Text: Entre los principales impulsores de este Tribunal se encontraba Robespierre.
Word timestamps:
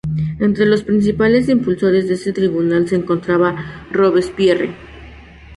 Entre 0.39 0.65
los 0.65 0.81
principales 0.81 1.47
impulsores 1.47 2.07
de 2.07 2.15
este 2.15 2.33
Tribunal 2.33 2.87
se 2.87 2.95
encontraba 2.95 3.85
Robespierre. 3.91 4.73